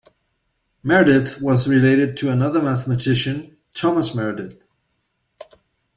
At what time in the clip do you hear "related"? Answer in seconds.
1.67-2.17